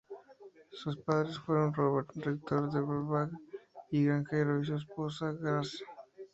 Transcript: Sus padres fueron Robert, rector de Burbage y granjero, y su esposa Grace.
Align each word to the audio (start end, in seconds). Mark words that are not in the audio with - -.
Sus 0.71 0.97
padres 0.97 1.37
fueron 1.37 1.75
Robert, 1.75 2.09
rector 2.15 2.71
de 2.73 2.81
Burbage 2.81 3.35
y 3.91 4.05
granjero, 4.05 4.59
y 4.59 4.65
su 4.65 4.73
esposa 4.73 5.31
Grace. 5.39 5.77